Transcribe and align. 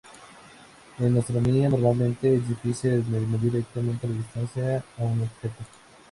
En 0.99 1.15
astronomía, 1.15 1.69
normalmente 1.69 2.33
es 2.33 2.49
difícil 2.49 3.03
de 3.11 3.19
medir 3.19 3.39
directamente 3.51 4.07
la 4.07 4.15
distancia 4.15 4.77
a 4.97 5.03
un 5.03 5.21
objeto. 5.21 5.63